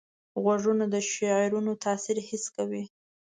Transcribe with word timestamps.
غوږونه 0.43 0.85
د 0.93 0.95
شعرونو 1.11 1.71
تاثیر 1.83 2.17
حس 2.27 2.45
کوي 2.55 2.83